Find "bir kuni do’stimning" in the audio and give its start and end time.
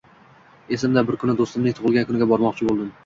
1.09-1.77